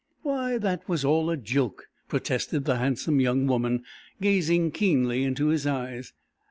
"Why, 0.23 0.57
that 0.57 0.89
was 0.89 1.05
all 1.05 1.29
a 1.29 1.37
joke," 1.37 1.87
protested 2.07 2.65
the 2.65 2.77
handsome 2.77 3.19
young 3.19 3.45
woman, 3.45 3.83
gazing 4.19 4.71
keenly 4.71 5.23
into 5.23 5.49
his 5.49 5.67
eyes. 5.67 6.11